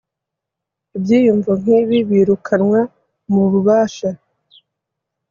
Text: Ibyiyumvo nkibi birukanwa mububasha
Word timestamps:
Ibyiyumvo 0.95 1.51
nkibi 1.61 1.97
birukanwa 2.09 2.79
mububasha 3.31 4.09